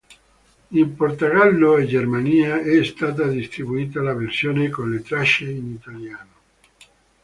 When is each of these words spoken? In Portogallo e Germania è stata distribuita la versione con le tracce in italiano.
In 0.71 0.95
Portogallo 0.95 1.77
e 1.77 1.85
Germania 1.85 2.59
è 2.59 2.83
stata 2.83 3.27
distribuita 3.27 4.01
la 4.01 4.15
versione 4.15 4.67
con 4.69 4.89
le 4.89 5.03
tracce 5.03 5.45
in 5.47 5.73
italiano. 5.73 6.29